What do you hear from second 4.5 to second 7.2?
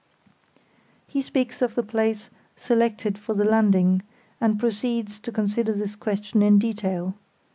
proceeds to consider this question in detail.